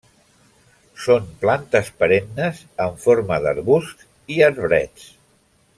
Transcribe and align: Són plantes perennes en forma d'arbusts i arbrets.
Són 1.03 1.27
plantes 1.43 1.91
perennes 2.01 2.63
en 2.89 2.97
forma 3.05 3.39
d'arbusts 3.45 4.09
i 4.39 4.45
arbrets. 4.51 5.11